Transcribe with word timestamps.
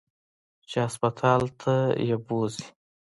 چې 0.69 0.77
هسپتال 0.85 1.41
ته 1.61 1.73
يې 2.07 2.15
بوځي. 2.25 2.65